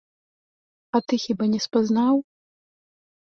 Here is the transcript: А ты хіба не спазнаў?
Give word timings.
А 0.99 1.01
ты 1.07 1.13
хіба 1.25 1.45
не 1.53 1.59
спазнаў? 1.65 2.15